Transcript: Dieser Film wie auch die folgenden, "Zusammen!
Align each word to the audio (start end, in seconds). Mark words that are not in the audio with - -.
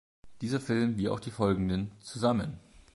Dieser 0.41 0.59
Film 0.59 0.97
wie 0.97 1.09
auch 1.09 1.19
die 1.19 1.29
folgenden, 1.29 1.91
"Zusammen! 1.99 2.59